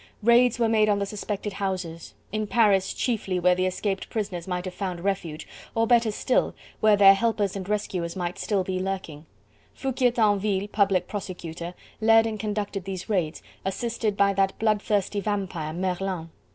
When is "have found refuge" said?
4.65-5.47